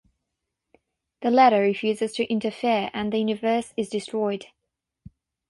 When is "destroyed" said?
3.87-4.47